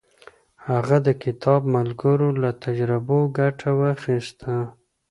[0.67, 4.53] هغه د خپلو ملګرو له تجربو ګټه واخیسته.